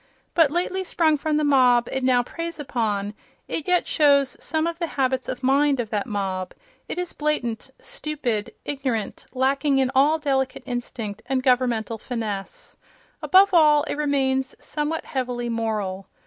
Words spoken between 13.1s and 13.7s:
Above